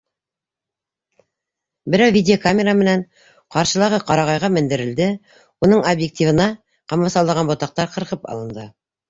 Берәү 1.95 2.13
видеокамера 2.15 2.73
менән 2.79 3.03
ҡаршылағы 3.57 3.99
ҡарағайға 4.09 4.51
мендерелде, 4.55 5.07
уның 5.69 5.85
объективына 5.93 6.49
ҡамасаулаған 6.95 7.55
ботаҡтар 7.55 7.95
ҡырҡып 7.95 8.29
алынды. 8.35 8.69